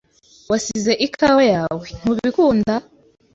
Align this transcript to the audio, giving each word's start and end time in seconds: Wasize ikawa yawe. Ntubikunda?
Wasize 0.49 0.93
ikawa 1.07 1.43
yawe. 1.53 1.85
Ntubikunda? 2.01 2.75